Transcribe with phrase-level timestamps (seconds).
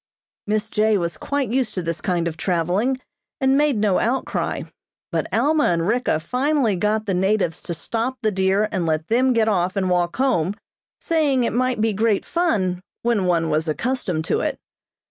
[0.47, 0.97] Miss J.
[0.97, 2.97] was quite used to this kind of traveling,
[3.39, 4.63] and made no outcry,
[5.11, 9.31] but Alma and Ricka finally got the natives to stop the deer and let them
[9.31, 10.55] get off and walk home,
[10.99, 14.57] saying it might be great fun when one was accustomed to it.